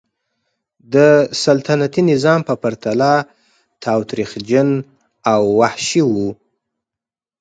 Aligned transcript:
د 0.93 0.95
سلطنتي 1.43 2.01
نظام 2.11 2.39
په 2.49 2.53
پرتله 2.63 3.13
تاوتریخجن 3.83 4.69
او 5.33 5.41
وحشي 5.59 6.03
و. 6.11 6.13